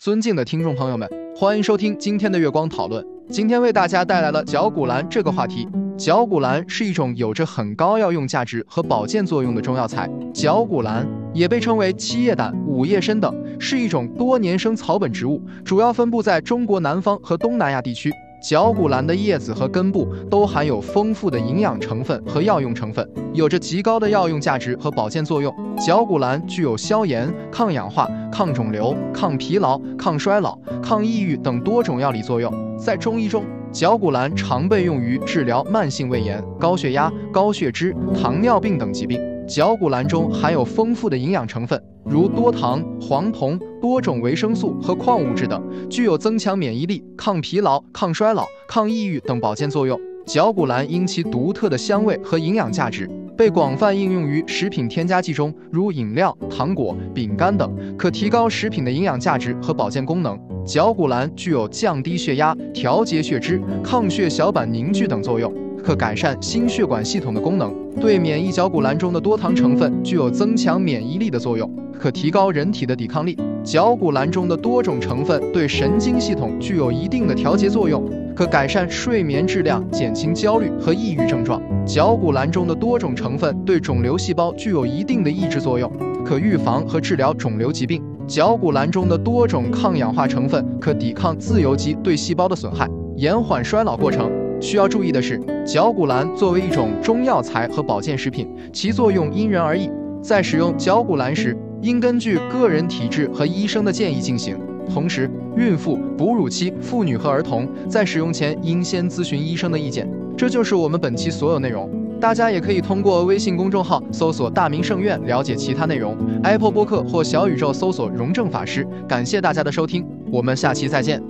[0.00, 1.06] 尊敬的听众朋友们，
[1.36, 3.06] 欢迎收听今天的月光讨论。
[3.28, 5.68] 今天为大家带来了绞股蓝这个话题。
[5.98, 10.08] 绞股蓝是一种有着很高药用价值和保健作用的中药材。
[10.32, 18.10] 绞股蓝也被称为七叶胆、五叶参等，是一种多年生草本植物，主要分布在中国南方和东南亚地区。
[18.40, 25.54] 绞股蓝的叶子和根部都含有丰富的营养成分和药用成分，有着极高的药用价值和保健作用。
[25.78, 32.52] 绞股蓝具有消炎、抗氧化、抗肿瘤、抗疲劳、抗衰老、抗抑郁等多种药理作用。
[32.78, 39.20] 在中医中，绞股蓝常被用于治疗慢性胃炎、高血压、高血脂、糖尿病等疾病。
[39.46, 49.96] 绞股蓝中含有丰富的营养成分，如多糖、黄酮、多种维生素和矿物质等，具有增强免疫力、抗疲劳、抗衰老、抗抑郁等保健作用。
[50.26, 60.36] 绞股蓝因其独特的香味和营养价值，被广泛应用于食品添加剂中，如饮料、糖果、饼干等，可提高食品的营养价值和保健功能。
[60.66, 65.52] 绞股蓝具有降低血压、调节血脂、抗血小板凝聚等作用。
[65.82, 73.36] 可改善心血管系统的功能，对免疫绞股蓝中的多糖成分具有增强免疫力的作用，可提高人体的抵抗力。
[73.62, 78.02] 绞股蓝中的多种成分对神经系统具有一定的调节作用，
[78.34, 81.60] 可改善睡眠质量，减轻焦虑和抑郁症状。
[81.84, 85.92] 绞股蓝中的多种成分对肿瘤细胞具有一定的抑制作用，
[86.24, 88.02] 可预防和治疗肿瘤疾病。
[88.26, 94.39] 绞股蓝中的多种抗氧化成分可抵抗自由基对细胞的损害，延缓衰老过程。
[94.60, 99.90] 需要注意的是，绞股蓝作为一种中药材和保健食品，其作用因人而异。
[100.22, 104.56] 在使用绞股蓝时，应根据个人体质和医生的建议进行。
[104.92, 110.06] 同时，孕妇、哺乳期妇女和儿童在使用前应先咨询医生的意见。
[110.36, 111.88] 这就是我们本期所有内容。
[112.20, 116.14] 大家也可以通过微信公众号搜索“大明圣院”了解其他内容。
[116.42, 118.86] Apple 播客或小宇宙搜索“荣正法师”。
[119.08, 121.22] 感谢大家的收听，我们下期再见。